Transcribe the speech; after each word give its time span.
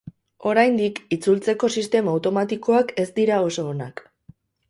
Oraindik 0.51 1.01
itzultzeko 1.17 1.69
sistema 1.81 2.15
automatikoak 2.17 2.93
ez 3.05 3.07
dira 3.21 3.39
oso 3.51 3.69
onak. 3.75 4.05